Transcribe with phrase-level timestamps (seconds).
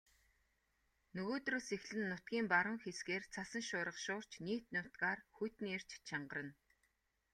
[1.15, 6.53] Нөгөөдрөөс эхлэн нутгийн баруун хэсгээр цасан шуурга шуурч нийт нутгаар хүйтний эрч чангарна.